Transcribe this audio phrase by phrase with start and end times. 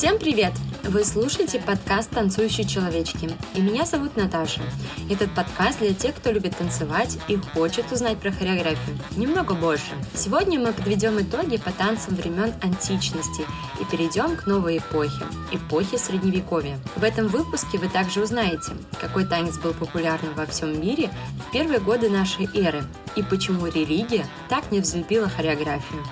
[0.00, 0.54] Всем привет!
[0.84, 4.62] Вы слушаете подкаст «Танцующие человечки», и меня зовут Наташа.
[5.10, 9.90] Этот подкаст для тех, кто любит танцевать и хочет узнать про хореографию немного больше.
[10.14, 13.44] Сегодня мы подведем итоги по танцам времен античности
[13.78, 16.78] и перейдем к новой эпохе– эпохе Средневековья.
[16.96, 21.10] В этом выпуске вы также узнаете, какой танец был популярным во всем мире
[21.46, 22.84] в первые годы нашей эры
[23.16, 26.02] и почему религия так не взлюбила хореографию.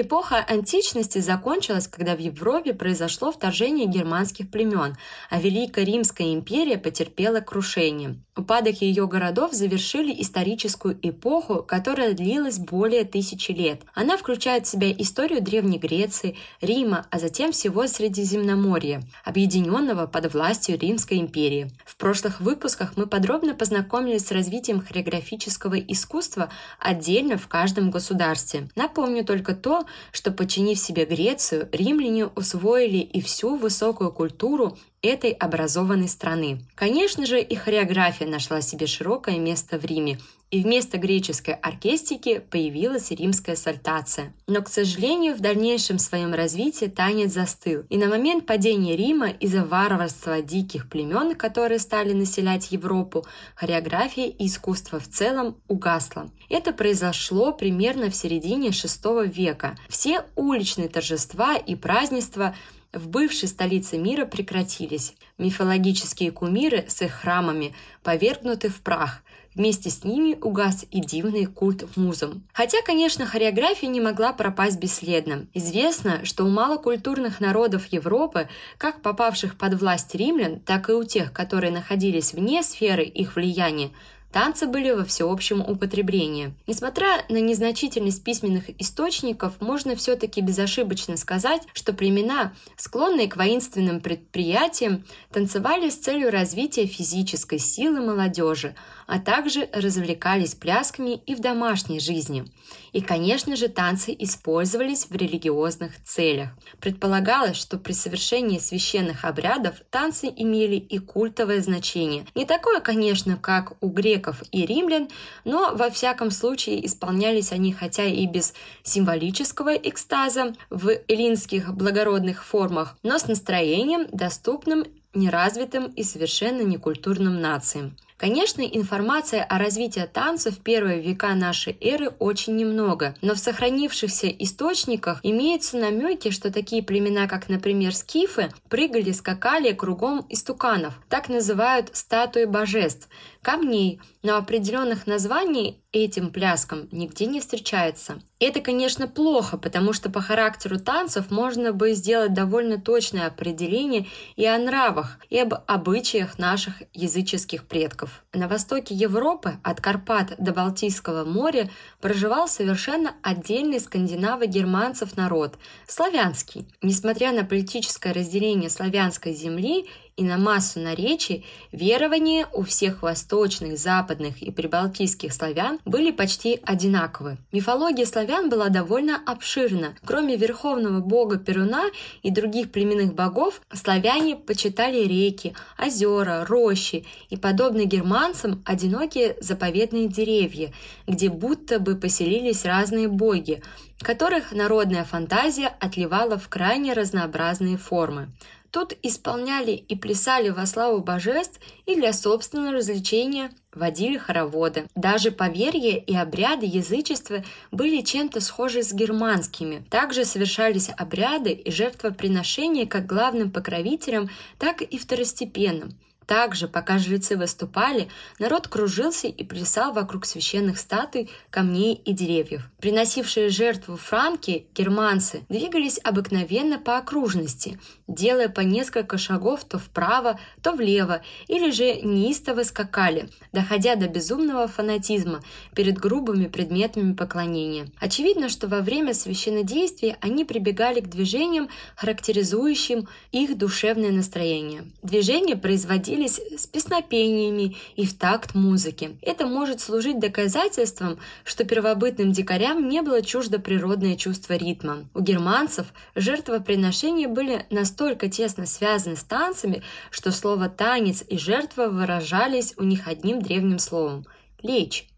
[0.00, 4.96] Эпоха античности закончилась, когда в Европе произошло вторжение германских племен,
[5.28, 8.14] а Великая Римская империя потерпела крушение.
[8.36, 13.82] Упадок ее городов завершили историческую эпоху, которая длилась более тысячи лет.
[13.92, 20.78] Она включает в себя историю Древней Греции, Рима, а затем всего Средиземноморья, объединенного под властью
[20.78, 21.72] Римской империи.
[21.84, 28.68] В прошлых выпусках мы подробно познакомились с развитием хореографического искусства отдельно в каждом государстве.
[28.76, 36.08] Напомню только то, что, подчинив себе Грецию, римляне усвоили и всю высокую культуру этой образованной
[36.08, 36.60] страны.
[36.74, 40.18] Конечно же, и хореография нашла себе широкое место в Риме,
[40.50, 44.32] и вместо греческой оркестики появилась римская сальтация.
[44.46, 49.64] Но, к сожалению, в дальнейшем своем развитии танец застыл, и на момент падения Рима из-за
[49.64, 56.30] варварства диких племен, которые стали населять Европу, хореография и искусство в целом угасло.
[56.48, 59.76] Это произошло примерно в середине VI века.
[59.88, 62.54] Все уличные торжества и празднества
[62.98, 65.14] в бывшей столице мира прекратились.
[65.38, 69.22] Мифологические кумиры с их храмами повергнуты в прах.
[69.54, 72.42] Вместе с ними угас и дивный культ музам.
[72.52, 75.46] Хотя, конечно, хореография не могла пропасть бесследно.
[75.54, 81.32] Известно, что у малокультурных народов Европы, как попавших под власть римлян, так и у тех,
[81.32, 83.90] которые находились вне сферы их влияния,
[84.32, 86.52] Танцы были во всеобщем употреблении.
[86.66, 95.04] Несмотря на незначительность письменных источников, можно все-таки безошибочно сказать, что племена, склонные к воинственным предприятиям,
[95.32, 98.74] танцевали с целью развития физической силы молодежи,
[99.06, 102.44] а также развлекались плясками и в домашней жизни.
[102.92, 106.50] И, конечно же, танцы использовались в религиозных целях.
[106.80, 112.26] Предполагалось, что при совершении священных обрядов танцы имели и культовое значение.
[112.34, 115.08] Не такое, конечно, как у греков и римлян,
[115.44, 122.96] но во всяком случае исполнялись они хотя и без символического экстаза в эллинских благородных формах,
[123.02, 124.84] но с настроением, доступным
[125.14, 127.96] неразвитым и совершенно некультурным нациям.
[128.18, 134.26] Конечно, информация о развитии танца в первые века нашей эры очень немного, но в сохранившихся
[134.26, 141.90] источниках имеются намеки, что такие племена, как, например, скифы, прыгали, скакали кругом истуканов, так называют
[141.92, 143.08] статуи божеств,
[143.42, 148.20] камней, но определенных названий этим пляскам нигде не встречается.
[148.40, 154.06] Это, конечно, плохо, потому что по характеру танцев можно бы сделать довольно точное определение
[154.36, 158.22] и о нравах, и об обычаях наших языческих предков.
[158.32, 166.68] На востоке Европы, от Карпат до Балтийского моря, проживал совершенно отдельный скандинаво-германцев народ– славянский.
[166.82, 174.42] Несмотря на политическое разделение славянской земли и на массу наречий, верования у всех восточных, западных
[174.42, 177.38] и прибалтийских славян были почти одинаковы.
[177.52, 179.94] Мифология славян была довольно обширна.
[180.04, 181.84] Кроме верховного бога Перуна
[182.22, 190.72] и других племенных богов, славяне почитали реки, озера, рощи и, подобно германцам, одинокие заповедные деревья,
[191.06, 193.62] где будто бы поселились разные боги,
[194.00, 198.30] которых народная фантазия отливала в крайне разнообразные формы.
[198.70, 204.86] Тут исполняли и плясали во славу божеств и для собственного развлечения водили хороводы.
[204.94, 209.84] Даже поверья и обряды язычества были чем-то схожи с германскими.
[209.90, 215.94] Также совершались обряды и жертвоприношения как главным покровителям, так и второстепенным.
[216.28, 218.08] Также, пока жрецы выступали,
[218.38, 222.68] народ кружился и плясал вокруг священных статуй, камней и деревьев.
[222.80, 230.72] Приносившие жертву франки, германцы, двигались обыкновенно по окружности, делая по несколько шагов то вправо, то
[230.72, 235.40] влево, или же неистово скакали, доходя до безумного фанатизма
[235.74, 237.88] перед грубыми предметами поклонения.
[238.00, 244.84] Очевидно, что во время священнодействия они прибегали к движениям, характеризующим их душевное настроение.
[245.02, 249.18] Движения производили обходились с песнопениями и в такт музыки.
[249.22, 255.08] Это может служить доказательством, что первобытным дикарям не было чуждо природное чувство ритма.
[255.14, 262.74] У германцев жертвоприношения были настолько тесно связаны с танцами, что слово «танец» и «жертва» выражались
[262.76, 264.26] у них одним древним словом–
[264.62, 265.08] «лечь».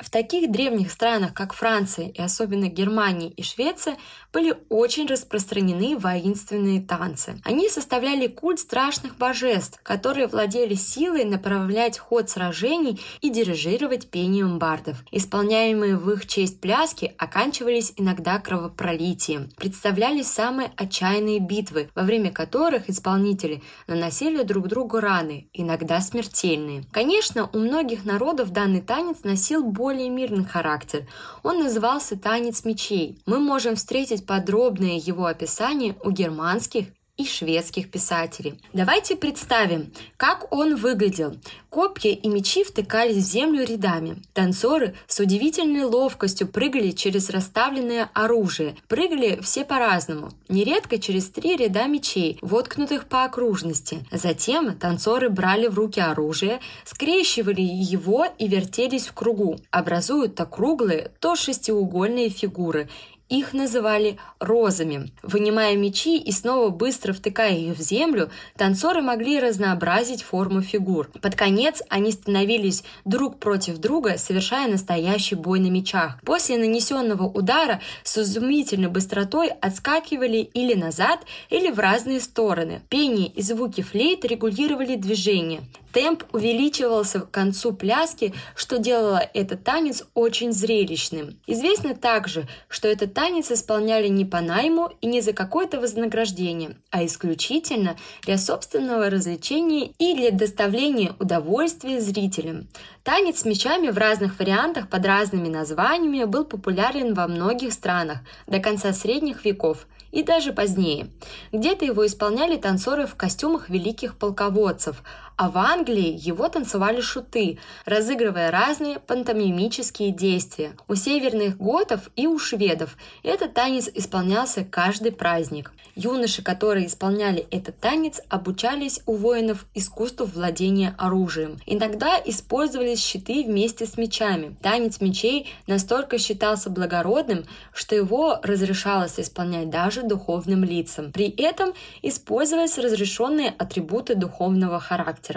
[0.00, 3.98] В таких древних странах, как Франция и особенно Германия и Швеция,
[4.32, 7.40] были очень распространены воинственные танцы.
[7.44, 14.98] Они составляли культ страшных божеств, которые владели силой направлять ход сражений и дирижировать пением бардов.
[15.10, 19.50] Исполняемые в их честь пляски оканчивались иногда кровопролитием.
[19.56, 26.84] Представляли самые отчаянные битвы, во время которых исполнители наносили друг другу раны, иногда смертельные.
[26.92, 31.06] Конечно, у многих народов данный танец носил более мирный характер.
[31.42, 33.18] Он назывался «Танец мечей».
[33.26, 36.86] Мы можем встретить подробное его описание у германских
[37.20, 38.54] и шведских писателей.
[38.72, 41.36] Давайте представим, как он выглядел.
[41.68, 44.22] Копья и мечи втыкались в землю рядами.
[44.32, 48.74] Танцоры с удивительной ловкостью прыгали через расставленное оружие.
[48.88, 50.30] Прыгали все по-разному.
[50.48, 53.98] Нередко через три ряда мечей, воткнутых по окружности.
[54.10, 59.58] Затем танцоры брали в руки оружие, скрещивали его и вертелись в кругу.
[59.70, 62.88] Образуют то круглые, то шестиугольные фигуры
[63.30, 65.10] их называли розами.
[65.22, 71.08] Вынимая мечи и снова быстро втыкая их в землю, танцоры могли разнообразить форму фигур.
[71.22, 76.18] Под конец они становились друг против друга, совершая настоящий бой на мечах.
[76.24, 82.82] После нанесенного удара с изумительной быстротой отскакивали или назад, или в разные стороны.
[82.88, 85.62] Пение и звуки флейт регулировали движение.
[85.92, 91.40] Темп увеличивался к концу пляски, что делало этот танец очень зрелищным.
[91.46, 97.04] Известно также, что этот танец исполняли не по найму и не за какое-то вознаграждение, а
[97.04, 102.68] исключительно для собственного развлечения и для доставления удовольствия зрителям.
[103.02, 108.60] Танец с мечами в разных вариантах под разными названиями был популярен во многих странах до
[108.60, 111.10] конца средних веков– и даже позднее.
[111.52, 115.02] Где-то его исполняли танцоры в костюмах великих полководцев,
[115.40, 120.72] а в Англии его танцевали шуты, разыгрывая разные пантомимические действия.
[120.86, 125.72] У северных готов и у шведов этот танец исполнялся каждый праздник.
[125.94, 131.58] Юноши, которые исполняли этот танец, обучались у воинов искусству владения оружием.
[131.64, 134.56] Иногда использовались щиты вместе с мечами.
[134.62, 141.12] Танец мечей настолько считался благородным, что его разрешалось исполнять даже духовным лицам.
[141.12, 141.72] При этом
[142.02, 145.29] использовались разрешенные атрибуты духовного характера.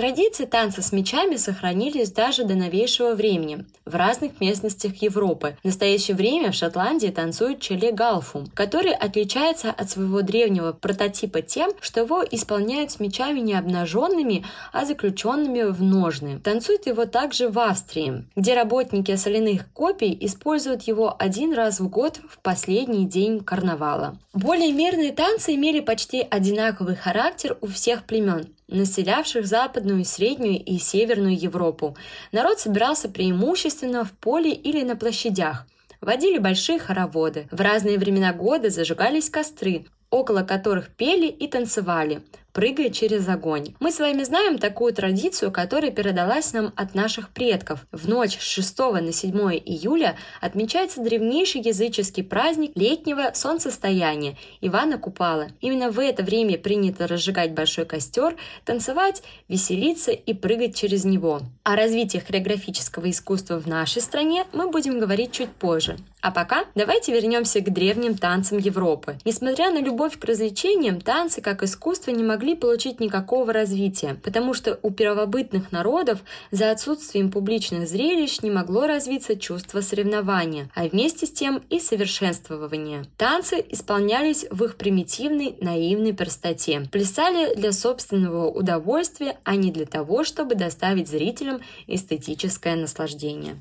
[0.00, 5.56] Традиции танца с мечами сохранились даже до новейшего времени в разных местностях Европы.
[5.62, 11.72] В настоящее время в Шотландии танцуют челе галфум, который отличается от своего древнего прототипа тем,
[11.80, 16.38] что его исполняют с мечами не обнаженными, а заключенными в ножны.
[16.38, 22.20] Танцуют его также в Австрии, где работники соляных копий используют его один раз в год
[22.28, 24.16] в последний день карнавала.
[24.32, 31.38] Более мирные танцы имели почти одинаковый характер у всех племен населявших Западную, Среднюю и Северную
[31.38, 31.96] Европу.
[32.32, 35.66] Народ собирался преимущественно в поле или на площадях.
[36.00, 37.48] Водили большие хороводы.
[37.50, 42.22] В разные времена года зажигались костры, около которых пели и танцевали
[42.60, 43.74] прыгая через огонь.
[43.80, 47.86] Мы с вами знаем такую традицию, которая передалась нам от наших предков.
[47.90, 49.34] В ночь с 6 на 7
[49.64, 55.48] июля отмечается древнейший языческий праздник летнего солнцестояния Ивана Купала.
[55.62, 58.36] Именно в это время принято разжигать большой костер,
[58.66, 61.40] танцевать, веселиться и прыгать через него.
[61.62, 65.96] О развитии хореографического искусства в нашей стране мы будем говорить чуть позже.
[66.20, 69.16] А пока давайте вернемся к древним танцам Европы.
[69.24, 74.78] Несмотря на любовь к развлечениям, танцы как искусство не могли получить никакого развития, потому что
[74.82, 81.30] у первобытных народов за отсутствием публичных зрелищ не могло развиться чувство соревнования, а вместе с
[81.30, 83.04] тем и совершенствования.
[83.16, 86.82] Танцы исполнялись в их примитивной, наивной простоте.
[86.90, 93.56] Плясали для собственного удовольствия, а не для того, чтобы доставить зрителям эстетическое наслаждение.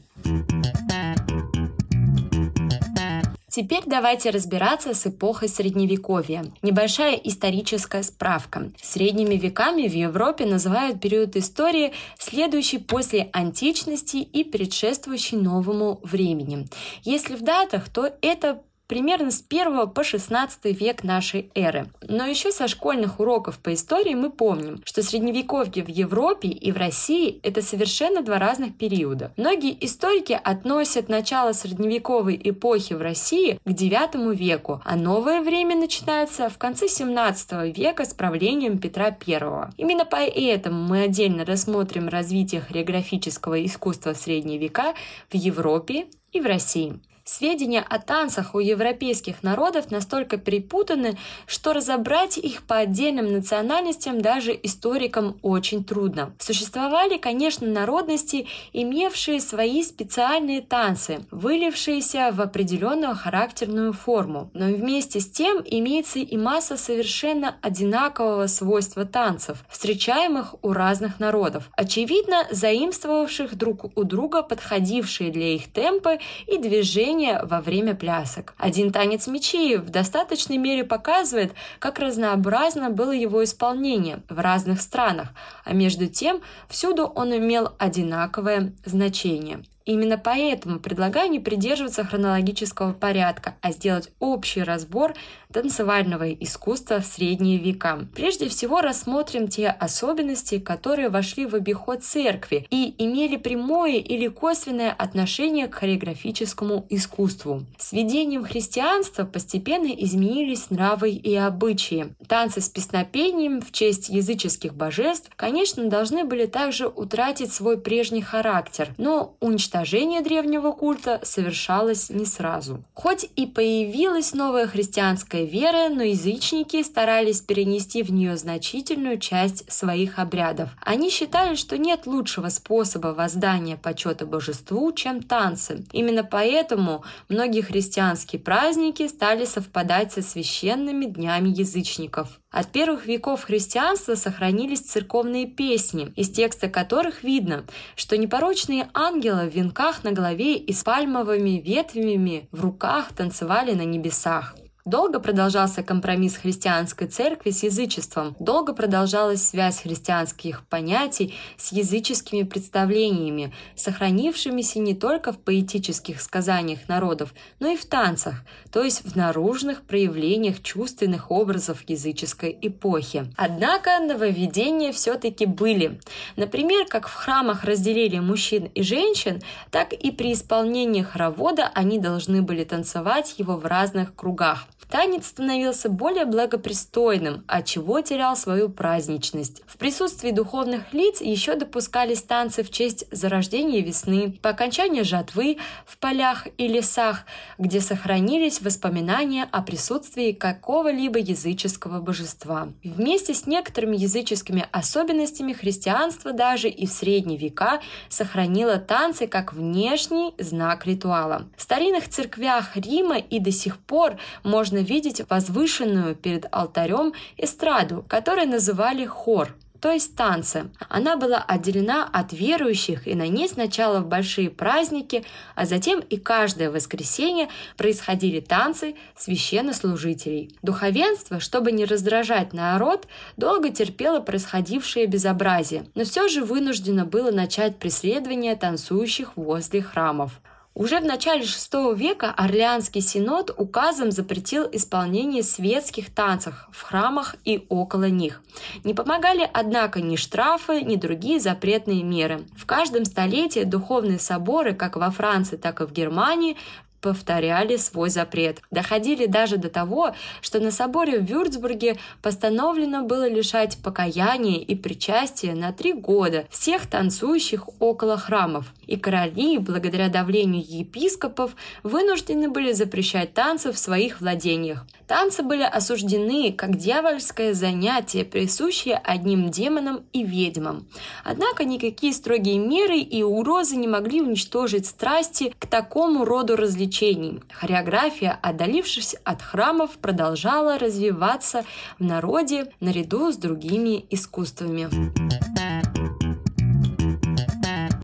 [3.49, 6.45] Теперь давайте разбираться с эпохой Средневековья.
[6.61, 8.71] Небольшая историческая справка.
[8.81, 16.67] Средними веками в Европе называют период истории, следующий после античности и предшествующий новому времени.
[17.03, 21.87] Если в датах, то это примерно с 1 по 16 век нашей эры.
[22.01, 26.77] Но еще со школьных уроков по истории мы помним, что средневековье в Европе и в
[26.77, 29.31] России– это совершенно два разных периода.
[29.37, 36.49] Многие историки относят начало средневековой эпохи в России к IX веку, а новое время начинается
[36.49, 39.69] в конце 17 века с правлением Петра I.
[39.77, 44.95] Именно поэтому мы отдельно рассмотрим развитие хореографического искусства в средние века
[45.29, 46.99] в Европе и в России.
[47.31, 54.59] Сведения о танцах у европейских народов настолько перепутаны, что разобрать их по отдельным национальностям даже
[54.63, 56.33] историкам очень трудно.
[56.39, 64.49] Существовали, конечно, народности, имевшие свои специальные танцы, вылившиеся в определенную характерную форму.
[64.55, 71.69] Но вместе с тем имеется и масса совершенно одинакового свойства танцев, встречаемых у разных народов,
[71.77, 76.17] очевидно заимствовавших друг у друга подходившие для их темпы
[76.47, 78.53] и движения во время плясок.
[78.57, 85.29] Один танец мечей в достаточной мере показывает, как разнообразно было его исполнение в разных странах,
[85.65, 89.63] а между тем всюду он имел одинаковое значение.
[89.89, 95.15] Именно поэтому предлагаю не придерживаться хронологического порядка, а сделать общий разбор
[95.51, 98.07] танцевального искусства в средние века.
[98.13, 104.91] Прежде всего рассмотрим те особенности, которые вошли в обиход церкви и имели прямое или косвенное
[104.91, 107.63] отношение к хореографическому искусству.
[107.79, 112.13] С введением христианства постепенно изменились нравы и обычаи.
[112.27, 118.93] Танцы с песнопением в честь языческих божеств, конечно, должны были также утратить свой прежний характер,
[118.99, 122.83] но уничтожение древнего культа совершалось не сразу.
[122.93, 129.71] Хоть и появилась новая христианская христианской веры, но язычники старались перенести в нее значительную часть
[129.71, 130.69] своих обрядов.
[130.81, 135.83] Они считали, что нет лучшего способа воздания почета божеству, чем танцы.
[135.91, 142.39] Именно поэтому многие христианские праздники стали совпадать со священными днями язычников.
[142.51, 147.63] От первых веков христианства сохранились церковные песни, из текста которых видно,
[147.95, 153.85] что непорочные ангелы в венках на голове и с пальмовыми ветвями в руках танцевали на
[153.85, 154.55] небесах.
[154.85, 163.53] Долго продолжался компромисс христианской церкви с язычеством, долго продолжалась связь христианских понятий с языческими представлениями,
[163.75, 168.35] сохранившимися не только в поэтических сказаниях народов, но и в танцах,
[168.71, 173.25] то есть в наружных проявлениях чувственных образов языческой эпохи.
[173.35, 175.99] Однако нововведения все-таки были.
[176.37, 182.41] Например, как в храмах разделили мужчин и женщин, так и при исполнении хоровода они должны
[182.41, 184.67] были танцевать его в разных кругах.
[184.87, 189.61] Танец становился более благопристойным, от чего терял свою праздничность.
[189.67, 195.97] В присутствии духовных лиц еще допускались танцы в честь зарождения весны, по окончании жатвы в
[195.97, 197.25] полях и лесах,
[197.57, 202.69] где сохранились воспоминания о присутствии какого-либо языческого божества.
[202.83, 210.33] Вместе с некоторыми языческими особенностями христианство даже и в средние века сохранило танцы как внешний
[210.39, 211.47] знак ритуала.
[211.57, 218.05] В старинных церквях Рима и до сих пор можно можно видеть возвышенную перед алтарем эстраду,
[218.07, 220.69] которую называли хор то есть танцы.
[220.89, 225.23] Она была отделена от верующих, и на ней сначала в большие праздники,
[225.55, 227.47] а затем и каждое воскресенье
[227.77, 230.53] происходили танцы священнослужителей.
[230.61, 233.07] Духовенство, чтобы не раздражать народ,
[233.37, 240.41] долго терпело происходившее безобразие, но все же вынуждено было начать преследование танцующих возле храмов.
[240.79, 247.65] Уже в начале VI века Орлеанский синод указом запретил исполнение светских танцев в храмах и
[247.67, 248.41] около них.
[248.85, 252.45] Не помогали, однако, ни штрафы, ни другие запретные меры.
[252.55, 256.55] В каждом столетии духовные соборы, как во Франции, так и в Германии,
[257.01, 258.61] повторяли свой запрет.
[258.71, 265.53] Доходили даже до того, что на соборе в Вюрцбурге постановлено было лишать покаяния и причастия
[265.53, 268.73] на три года всех танцующих около храмов.
[268.85, 274.85] И короли, благодаря давлению епископов, вынуждены были запрещать танцы в своих владениях.
[275.07, 280.87] Танцы были осуждены как дьявольское занятие, присущее одним демонам и ведьмам.
[281.23, 287.41] Однако никакие строгие меры и угрозы не могли уничтожить страсти к такому роду развлечениям развлечений.
[287.53, 291.63] Хореография, отдалившись от храмов, продолжала развиваться
[291.99, 294.89] в народе наряду с другими искусствами.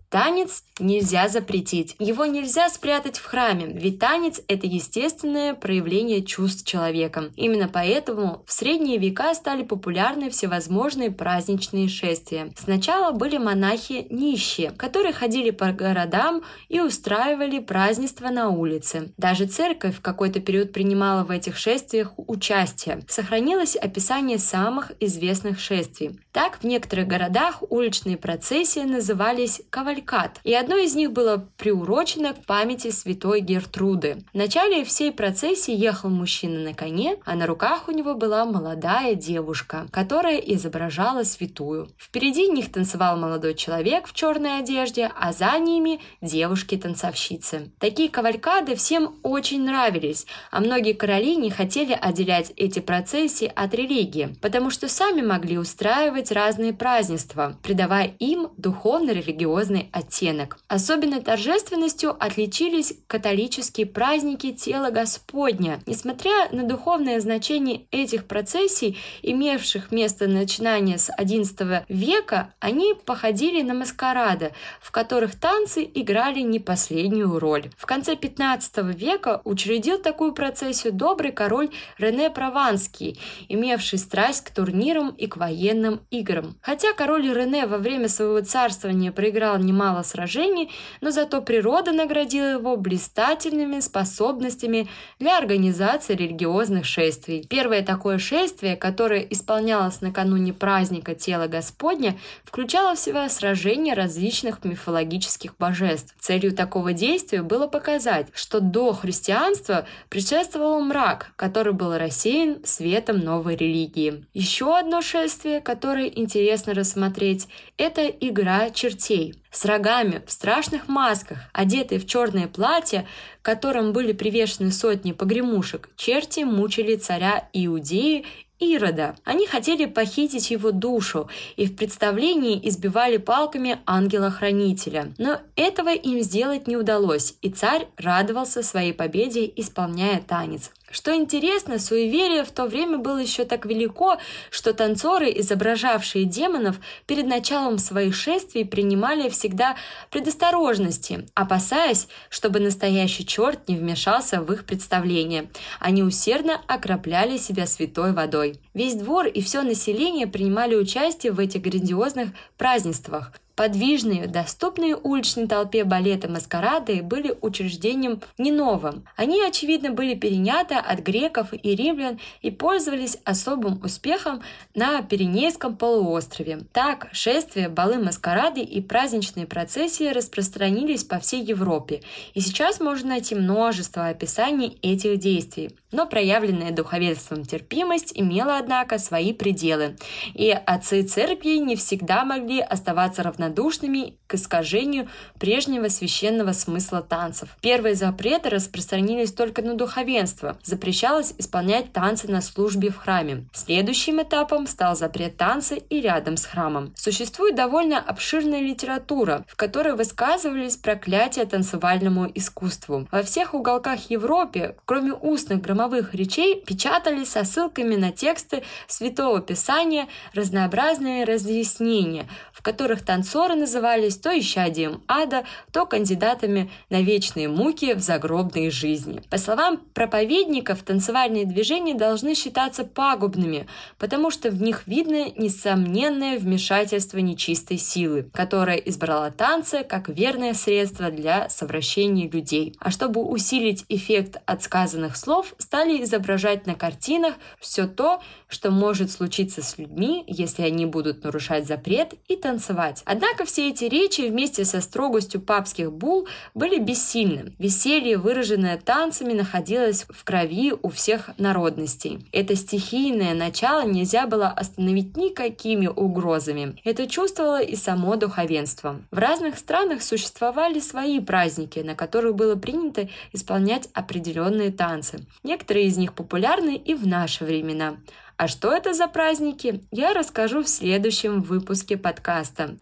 [0.08, 1.96] Танец нельзя запретить.
[1.98, 7.30] Его нельзя спрятать в храме, ведь танец– это естественное проявление чувств человека.
[7.36, 12.52] Именно поэтому в средние века стали популярны всевозможные праздничные шествия.
[12.56, 19.12] Сначала были монахи нищие, которые ходили по городам и устраивали празднества на улице.
[19.16, 23.02] Даже церковь в какой-то период принимала в этих шествиях участие.
[23.08, 26.20] Сохранилось описание самых известных шествий.
[26.32, 32.34] Так, в некоторых городах уличные процессии назывались кавалькадами кавалькад, и одно из них было приурочено
[32.34, 34.24] к памяти святой Гертруды.
[34.32, 39.14] В начале всей процессии ехал мужчина на коне, а на руках у него была молодая
[39.14, 41.88] девушка, которая изображала святую.
[41.98, 47.70] Впереди них танцевал молодой человек в черной одежде, а за ними девушки-танцовщицы.
[47.78, 54.36] Такие кавалькады всем очень нравились, а многие короли не хотели отделять эти процессии от религии,
[54.40, 60.58] потому что сами могли устраивать разные празднества, придавая им духовно-религиозный оттенок.
[60.68, 65.80] Особенно торжественностью отличились католические праздники тела Господня.
[65.86, 73.74] Несмотря на духовное значение этих процессий, имевших место начиная с XI века, они походили на
[73.74, 77.70] маскарады, в которых танцы играли не последнюю роль.
[77.76, 85.10] В конце XV века учредил такую процессию добрый король Рене Прованский, имевший страсть к турнирам
[85.10, 86.56] и к военным играм.
[86.60, 92.76] Хотя король Рене во время своего царствования проиграл немало сражений, но зато природа наградила его
[92.76, 97.46] блистательными способностями для организации религиозных шествий.
[97.48, 105.56] Первое такое шествие, которое исполнялось накануне праздника тела Господня, включало в себя сражения различных мифологических
[105.58, 106.14] божеств.
[106.18, 113.56] Целью такого действия было показать, что до христианства предшествовал мрак, который был рассеян светом новой
[113.56, 114.24] религии.
[114.34, 121.98] Еще одно шествие, которое интересно рассмотреть, это игра чертей с рогами, в страшных масках, одетые
[121.98, 123.06] в черное платье,
[123.40, 128.26] которым были привешены сотни погремушек, черти мучили царя Иудеи
[128.58, 129.16] Ирода.
[129.24, 135.14] Они хотели похитить его душу и в представлении избивали палками ангела-хранителя.
[135.16, 140.70] Но этого им сделать не удалось, и царь радовался своей победе, исполняя танец.
[140.90, 144.18] Что интересно, суеверие в то время было еще так велико,
[144.50, 146.76] что танцоры, изображавшие демонов,
[147.06, 149.76] перед началом своих шествий принимали всегда
[150.10, 155.50] предосторожности, опасаясь, чтобы настоящий черт не вмешался в их представление.
[155.80, 158.60] Они усердно окропляли себя святой водой.
[158.72, 165.84] Весь двор и все население принимали участие в этих грандиозных празднествах– Подвижные, доступные уличной толпе
[165.84, 169.06] балеты маскарады были учреждением не новым.
[169.16, 174.42] Они, очевидно, были переняты от греков и римлян и пользовались особым успехом
[174.74, 176.64] на Пиренейском полуострове.
[176.74, 182.02] Так, шествия, балы маскарады и праздничные процессии распространились по всей Европе,
[182.34, 185.70] и сейчас можно найти множество описаний этих действий.
[185.92, 189.96] Но проявленная духовенством терпимость имела, однако, свои пределы,
[190.34, 197.50] и отцы церкви не всегда могли оставаться равнодушными равнодушными к искажению прежнего священного смысла танцев.
[197.60, 200.58] Первые запреты распространились только на духовенство.
[200.62, 203.46] Запрещалось исполнять танцы на службе в храме.
[203.52, 206.92] Следующим этапом стал запрет танца и рядом с храмом.
[206.96, 213.06] Существует довольно обширная литература, в которой высказывались проклятия танцевальному искусству.
[213.12, 220.08] Во всех уголках Европы, кроме устных громовых речей, печатались со ссылками на тексты Святого Писания
[220.34, 227.92] разнообразные разъяснения, в которых танцоры Ссоры назывались то исчадием ада, то кандидатами на вечные муки
[227.92, 229.20] в загробной жизни.
[229.28, 233.66] По словам проповедников, танцевальные движения должны считаться пагубными,
[233.98, 241.10] потому что в них видно несомненное вмешательство нечистой силы, которая избрала танцы как верное средство
[241.10, 242.74] для совращения людей.
[242.80, 249.10] А чтобы усилить эффект от сказанных слов, стали изображать на картинах все то, что может
[249.10, 253.02] случиться с людьми, если они будут нарушать запрет и танцевать.
[253.04, 257.52] Однако Однако все эти речи вместе со строгостью папских бул были бессильны.
[257.58, 262.24] Веселье, выраженное танцами, находилось в крови у всех народностей.
[262.30, 266.76] Это стихийное начало нельзя было остановить никакими угрозами.
[266.84, 269.00] Это чувствовало и само духовенство.
[269.10, 275.26] В разных странах существовали свои праздники, на которых было принято исполнять определенные танцы.
[275.42, 277.96] Некоторые из них популярны и в наши времена.
[278.38, 282.76] А что это за праздники, я расскажу в следующем выпуске подкаста.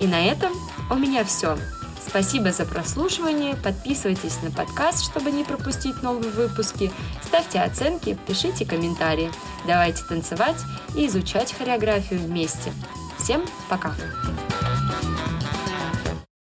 [0.00, 0.52] И на этом
[0.90, 1.58] у меня все.
[2.06, 9.30] Спасибо за прослушивание, подписывайтесь на подкаст, чтобы не пропустить новые выпуски, ставьте оценки, пишите комментарии.
[9.66, 10.60] Давайте танцевать
[10.94, 12.72] и изучать хореографию вместе.
[13.18, 13.94] Всем пока!